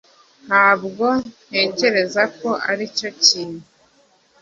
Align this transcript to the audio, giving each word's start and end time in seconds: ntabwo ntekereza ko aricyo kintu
ntabwo 0.47 1.05
ntekereza 1.47 2.23
ko 2.37 2.49
aricyo 2.69 3.09
kintu 3.25 3.63